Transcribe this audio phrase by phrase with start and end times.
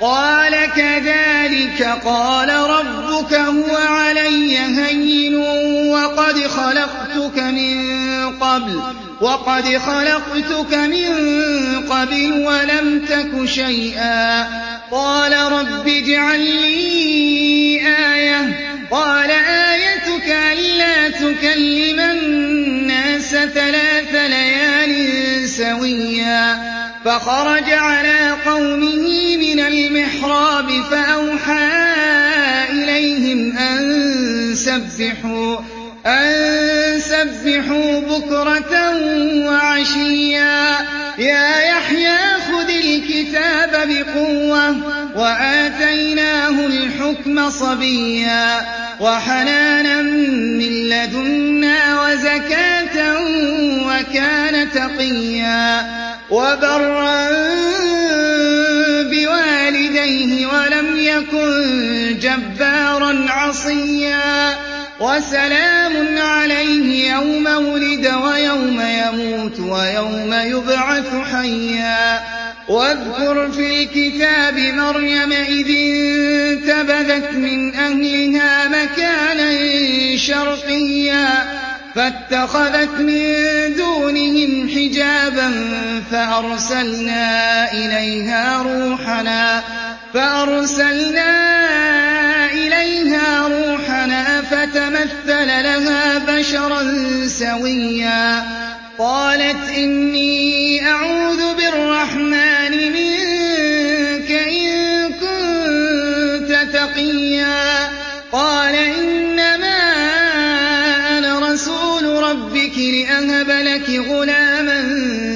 [0.00, 5.36] قال كذلك قال ربك هو علي هين
[5.90, 7.98] وقد خلقتك من
[8.38, 8.82] قبل
[9.20, 11.08] وقد خلقتك من
[11.90, 14.48] قبل ولم تك شيئا.
[14.90, 17.80] قال رب اجعل لي
[18.14, 18.60] آية.
[18.90, 26.77] قال آيتك ألا تكلم الناس ثلاث ليال سويا.
[27.04, 31.68] فخرج على قومه من المحراب فأوحى
[32.70, 34.54] إليهم أن
[36.98, 38.96] سبحوا بكرة
[39.46, 40.76] وعشيا.
[41.18, 42.18] يا يحيى
[42.48, 44.76] خذ الكتاب بقوة
[45.16, 48.60] وآتيناه الحكم صبيا.
[49.00, 53.16] وحنانا من لدنا وزكاة
[53.86, 56.07] وكان تقيا.
[56.30, 57.28] وبرا
[59.02, 64.56] بوالديه ولم يكن جبارا عصيا
[65.00, 72.20] وسلام عليه يوم ولد ويوم يموت ويوم يبعث حيا
[72.68, 79.58] واذكر في الكتاب مريم إذ انتبذت من أهلها مكانا
[80.16, 81.57] شرقيا
[81.98, 83.34] فاتخذت من
[83.76, 85.50] دونهم حجابا
[86.10, 87.72] فأرسلنا
[92.52, 96.82] إليها روحنا فتمثل لها بشرا
[97.26, 98.42] سويا.
[98.98, 107.88] قالت إني أعوذ بالرحمن منك إن كنت تقيا.
[113.18, 114.82] لأهب لك غلاما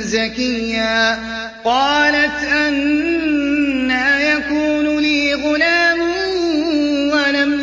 [0.00, 1.18] زكيا.
[1.64, 5.98] قالت أنا يكون لي غلام
[7.10, 7.60] ولم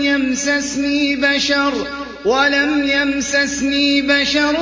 [2.87, 4.55] يمسسني بشر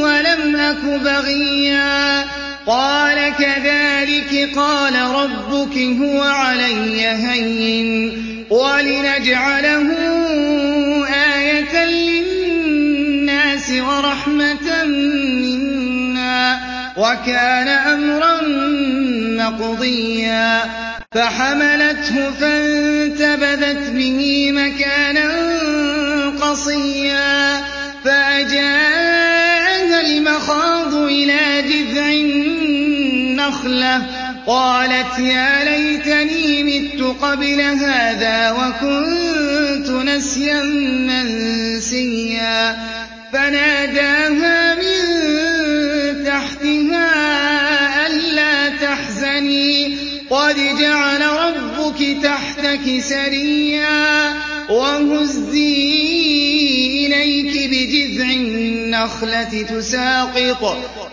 [0.00, 2.24] ولم أك بغيا.
[2.66, 8.12] قال كذلك قال ربك هو علي هين
[8.50, 9.88] ولنجعله
[13.70, 16.60] ورحمة منا
[16.96, 18.40] وكان أمرا
[19.44, 20.60] مقضيا.
[21.12, 25.30] فحملته فانتبذت به مكانا
[26.40, 27.60] قصيا.
[28.04, 34.02] فأجاءها المخاض إلى جذع النخلة.
[34.46, 40.62] قالت يا ليتني مت قبل هذا وكنت نسيا
[41.08, 42.76] منسيا.
[43.32, 44.98] فناداها من
[46.24, 49.98] تحتها ألا تحزني.
[50.30, 54.34] قد جعل ربك تحتك سريا
[54.70, 55.88] وهزي
[57.06, 59.62] إليك بجذع النخلة.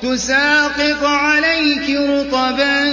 [0.02, 2.84] تساقط, عليك رطبا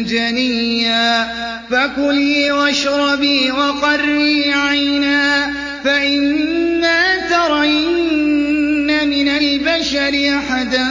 [0.00, 1.26] جنيا.
[1.70, 5.52] فكلي واشربي وقري عينا
[5.84, 7.95] فإما ترين
[9.16, 10.88] من البشر أحدا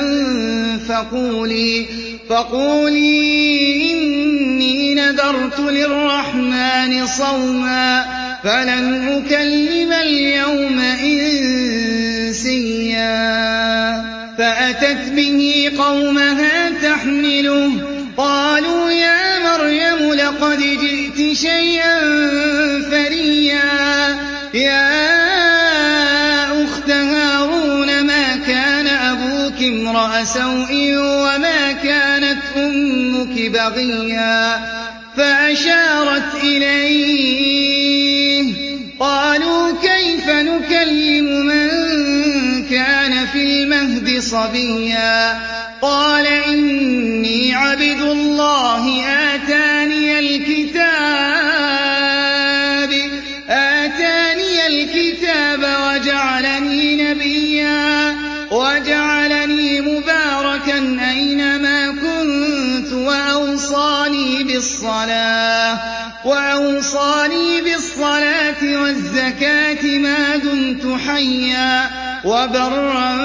[0.88, 1.86] فقولي
[2.30, 8.06] فقولي إني نذرت للرحمن صوما
[8.44, 12.56] فلن أكلم اليوم إنسيا.
[14.38, 17.72] فأتت به قومها تحمله
[18.18, 22.00] قالوا يا مريم لقد جئت شيئا
[33.70, 34.60] بغيا
[35.18, 37.96] فأشارت إليه.
[39.00, 41.70] قالوا كيف نكلم من
[42.70, 45.40] كان في المهد صبيا؟
[45.82, 51.16] قال إني عبد الله آتاني الكتاب.
[56.06, 58.16] وجعلني نبيا.
[64.86, 65.80] بالصلاة
[66.26, 71.90] وأوصاني بالصلاة والزكاة ما دمت حيا.
[72.26, 73.18] وبرا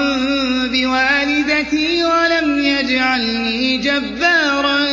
[0.67, 4.85] بوالدتي ولم يجعلني جبارا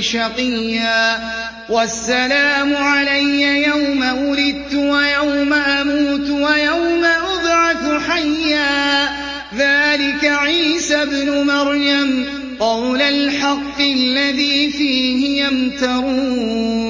[0.00, 1.20] شقيا.
[1.68, 9.08] والسلام علي يوم ولدت ويوم أموت ويوم أبعث حيا.
[9.56, 12.41] ذلك عيسى ابن مريم.
[12.62, 16.82] قول الحق الذي فيه يمترون.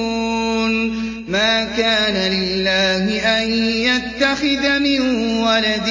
[1.28, 3.04] ما كان لله
[3.42, 5.00] أن يتخذ من
[5.38, 5.88] ولد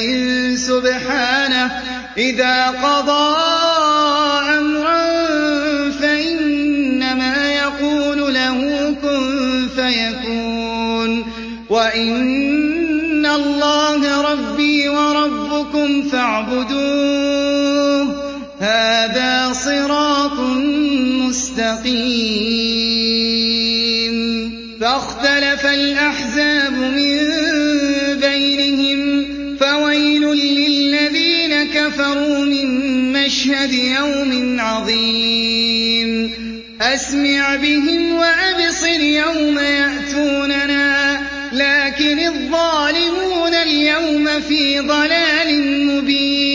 [0.56, 1.72] سبحانه.
[2.18, 3.38] إذا قضى
[4.60, 5.10] أمرا
[5.92, 8.60] فإنما يقول له
[9.02, 11.26] كن فيكون.
[11.70, 17.21] وإن الله ربي وربكم فاعبدوه
[18.72, 20.40] هذا صراط
[21.30, 21.92] مستقيم.
[24.82, 27.18] فاختلف الأحزاب من
[28.20, 29.02] بينهم
[29.58, 32.68] فويل للذين كفروا من
[33.14, 36.32] مشهد يوم عظيم.
[36.82, 41.22] أسمع بهم وأبصر يوم يأتوننا
[41.54, 45.50] لكن الظالمون اليوم في ضلال
[45.88, 46.51] مبين.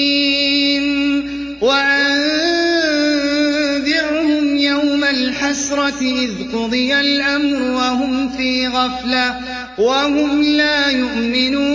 [5.67, 9.41] الحسرة إذ قضي الأمر وهم في غفلة
[9.79, 11.67] وهم لا يؤمنون.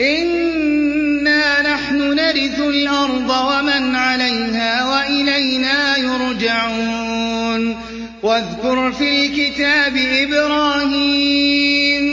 [0.00, 7.76] إنا نحن نرث الأرض ومن عليها وإلينا يرجعون.
[8.22, 12.04] واذكر في الكتاب إبراهيم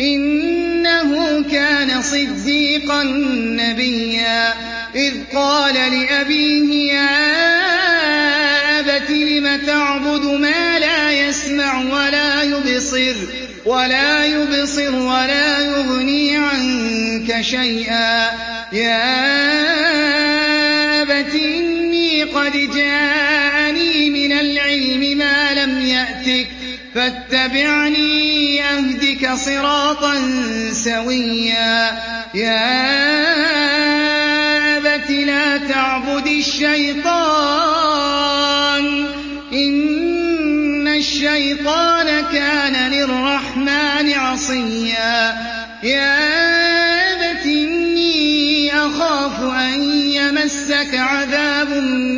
[0.00, 3.02] إنه كان صديقا
[3.58, 4.52] نبيا.
[4.94, 7.31] إذ قال لأبيه يا
[9.66, 11.82] تعبد ما لا يسمع
[13.64, 18.30] ولا يبصر ولا يغني عنك شيئا.
[18.72, 19.02] يا
[21.02, 26.48] أبت إني قد جاءني من العلم ما لم يأتك
[26.94, 30.14] فاتبعني أهدك صراطا
[30.72, 31.90] سويا.
[32.34, 32.82] يا
[34.76, 37.81] أبت لا تعبد الشيطان
[41.12, 45.34] الشيطان كان للرحمن عصيا.
[45.82, 46.16] يا
[47.12, 51.68] أبت إني أخاف أن يمسك عذاب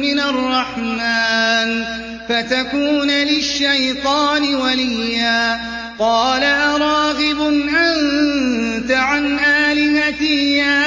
[0.04, 1.84] من الرحمن
[2.28, 5.60] فتكون للشيطان وليا.
[5.98, 7.40] قال أراغب
[7.74, 10.84] أنت عن آلهتي يا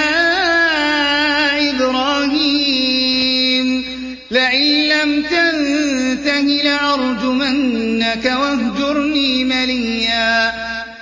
[1.69, 2.97] إبراهيم
[4.31, 5.23] لئن لم
[6.45, 10.51] لأرجمنك واهجرني مليا.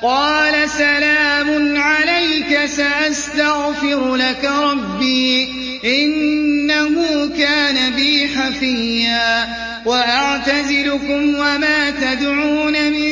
[0.01, 5.47] قال سلام عليك سأستغفر لك ربي
[5.85, 9.47] إنه كان بي حفيا.
[9.85, 13.11] وأعتزلكم وما تدعون من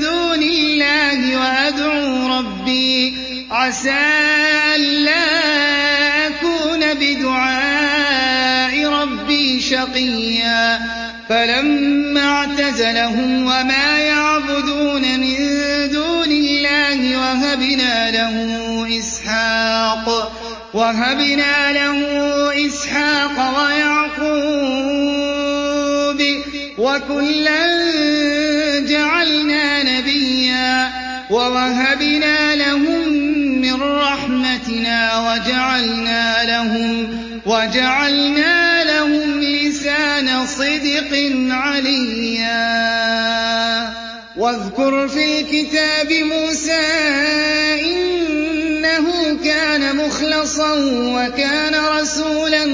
[0.00, 3.14] دون الله وأدعو ربي.
[3.50, 4.04] عسى
[4.76, 5.14] ألا
[6.26, 10.97] أكون بدعاء ربي شقيا.
[11.28, 15.36] فلما اعتزلهم وما يعبدون من
[15.92, 17.18] دون الله
[20.74, 22.06] وهبنا له
[22.66, 24.68] إسحاق ويعقوب
[26.78, 27.66] وكلا
[28.80, 30.90] جعلنا نبيا
[31.30, 33.08] ووهبنا لهم
[33.60, 37.08] من رحمتنا وجعلنا لهم
[40.58, 41.12] صدق
[41.50, 42.58] عليا.
[44.36, 46.80] واذكر في الكتاب موسى
[47.80, 52.64] إنه كان مخلصا وكان رسولا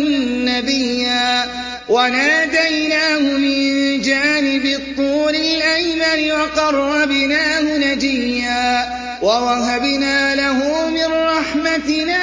[0.50, 1.44] نبيا.
[1.88, 8.88] وناديناه من جانب الطور الأيمن وقربناه نجيا.
[9.22, 12.22] ووهبنا له من رحمتنا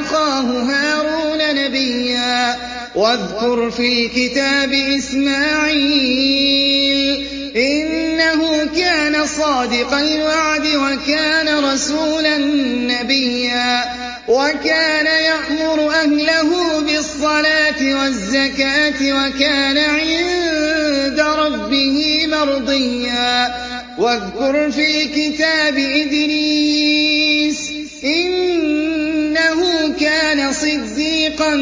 [0.00, 2.65] أخاه هارون نبيا.
[2.96, 6.26] واذكر في الكتاب إسماعيل
[7.56, 13.84] إنه كان صادق الوعد وكان رسولا نبيا
[14.28, 23.54] وكان يأمر أهله بالصلاة والزكاة وكان عند ربه مرضيا.
[23.98, 27.72] واذكر في الكتاب إدريس
[30.96, 31.54] كان صديقا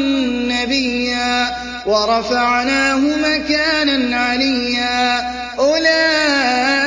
[0.47, 5.21] نبيا ورفعناه مكانا عليا.
[5.59, 6.84] أولئك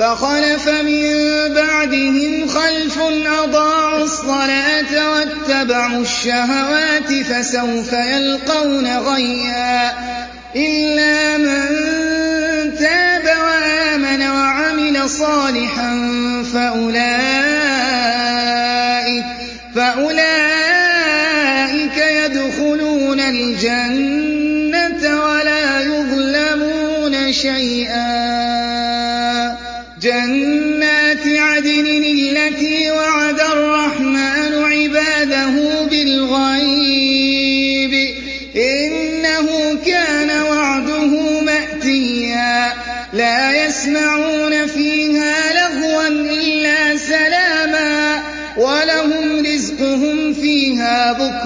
[0.00, 1.04] فخلف من
[1.54, 2.98] بعدهم خلف
[3.42, 9.92] أضاعوا الصلاة واتبعوا الشهوات فسوف يلقون غيا
[10.56, 11.66] إلا من
[12.78, 15.92] تاب وآمن وعمل صالحا
[16.54, 17.39] فأولئك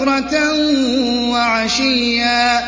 [0.04, 0.52] بكرة
[1.30, 2.60] وعشيا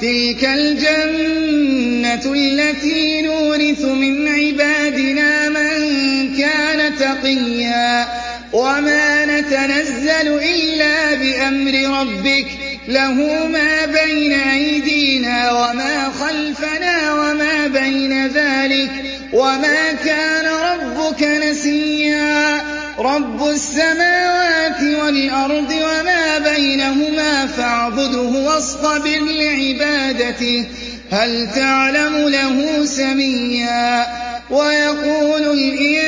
[0.00, 8.06] تلك الجنة التي نورث من عبادنا من كان تقيا
[8.52, 12.46] وما نتنزل إلا بأمر ربك
[12.88, 18.90] له ما بين أيدينا وما خلفنا وما بين ذلك
[19.32, 22.62] وما كان ربك نسيا
[22.98, 26.23] رب السماوات والأرض وما
[26.54, 30.66] بينهما فاعبده واصطبر لعبادته
[31.10, 34.06] هل تعلم له سميا؟
[34.50, 36.06] ويقول الإنسان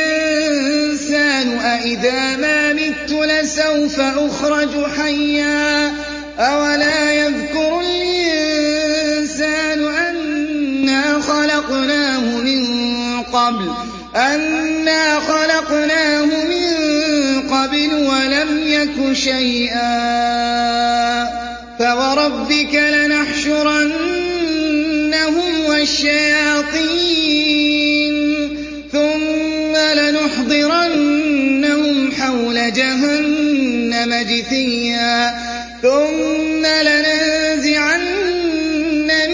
[1.58, 5.94] أإذا ما مت لسوف أخرج حيا؟
[6.38, 12.66] أولا يذكر الإنسان أنا خلقناه من
[13.22, 13.70] قبل
[14.16, 16.65] أنا خلقناه من
[17.50, 19.96] قبل ولم يك شيئا
[21.78, 23.86] فوربك لنحشرنهم
[25.68, 27.36] والشياطين
[28.92, 31.16] ثم لنحضرنهم
[32.12, 35.34] حول جهنم جثيا
[35.82, 38.00] ثم لننزعن
[39.08, 39.28] من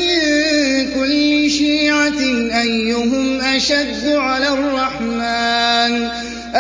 [0.95, 2.21] كل شيعة
[2.63, 6.22] أيهم أشد على الرحمن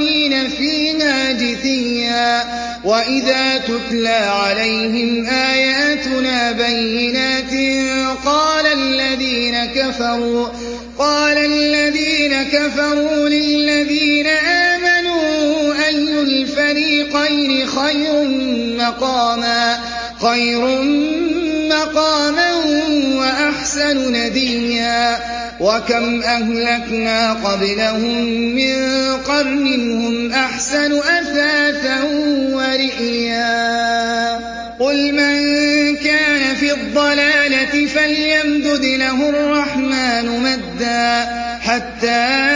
[0.00, 2.44] الظالمين فيها جثيا
[2.84, 7.50] وإذا تتلى عليهم آياتنا بينات
[8.24, 10.48] قال الذين كفروا
[10.98, 18.24] قال الذين كفروا للذين آمنوا أي الفريقين خير
[18.78, 19.78] مقاما
[20.22, 20.60] خير
[21.70, 22.54] مقاما
[23.16, 28.24] وأحسن نديا وكم أهلكنا قبلهم
[28.54, 28.76] من
[29.16, 32.02] قرن هم أحسن أثاثا
[32.52, 33.50] ورئيا
[34.78, 41.28] قل من كان في الضلالة فليمدد له الرحمن مدا
[41.60, 42.49] حتى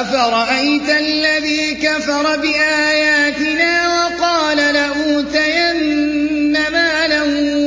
[0.00, 7.22] أفرأيت الذي كفر بآياتنا وقال لأوتين مالا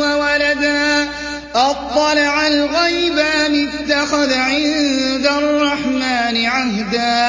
[0.06, 1.10] وولدا
[1.56, 7.28] أطلع الغيب أم اتخذ عند الرحمن عهدا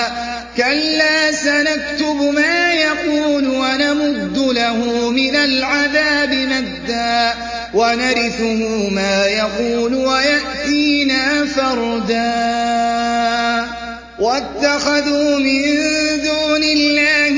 [0.57, 7.35] كلا سنكتب ما يقول ونمد له من العذاب مدا
[7.75, 12.64] ونرثه ما يقول ويأتينا فردا
[14.35, 15.63] واتخذوا من
[16.23, 17.35] دون الله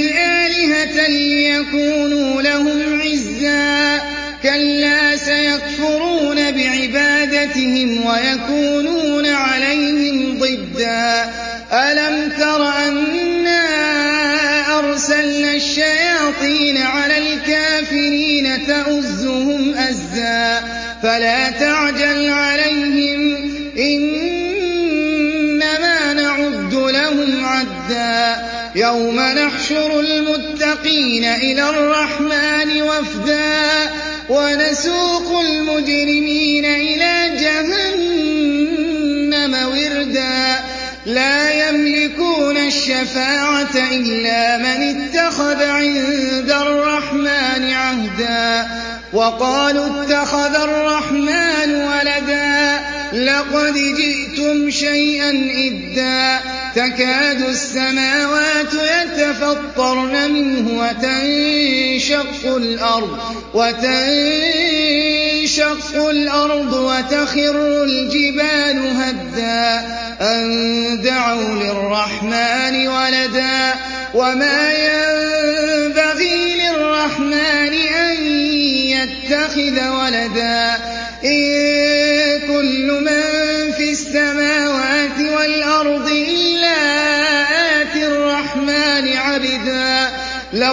[0.47, 4.01] آلهة ليكونوا لهم عزا.
[4.43, 11.31] كلا سيكفرون بعبادتهم ويكونون عليهم ضدا.
[11.73, 13.65] ألم تر أنا
[14.79, 20.63] أرسلنا الشياطين على الكافرين تؤزهم أزا؟
[30.77, 33.91] المتقين إلى الرحمن وفدا
[34.29, 38.47] ونسوق المجرمين إلى جهنم
[39.69, 40.65] وردا.
[41.07, 48.69] لا يملكون الشفاعة إلا من اتخذ عند الرحمن عهدا.
[49.13, 52.81] وقالوا اتخذ الرحمن ولدا.
[53.13, 56.41] لقد جئتم شيئا إدا.
[56.77, 60.83] تكاد السماوات يتفطرن منه
[63.55, 64.07] وتنشق
[66.11, 69.87] الأرض وتخر الجبال هدا
[70.21, 73.75] أن دعوا للرحمن ولدا
[74.15, 78.27] وما ينبغي للرحمن أن
[78.87, 80.76] يتخذ ولدا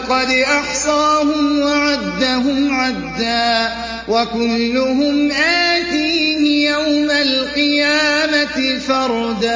[0.03, 3.71] لقد أحصاهم وعدهم عدا
[4.07, 9.53] وكلهم آتيه يوم القيامة فردا.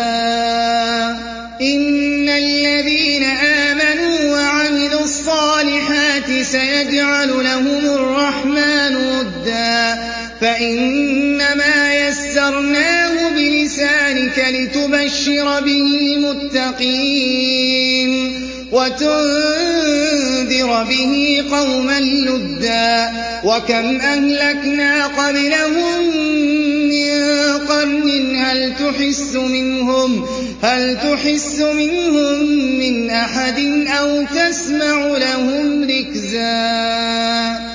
[1.62, 9.98] إن الذين آمنوا وعملوا الصالحات سيجعل لهم الرحمن ودا.
[10.42, 17.58] فإنما يسرناه بلسانك لتبشر به المتقين
[18.72, 23.12] وتنذر به قوما لدا
[23.44, 26.16] وكم أهلكنا قبلهم
[26.90, 27.18] من
[27.68, 30.26] قرن هل تحس منهم؟
[30.64, 32.46] هل تحس منهم
[32.80, 33.60] من أحد
[34.00, 37.67] أو تسمع لهم ركزا؟